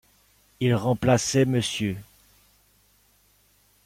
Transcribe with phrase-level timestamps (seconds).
[0.59, 1.93] Il remplaçait Mr.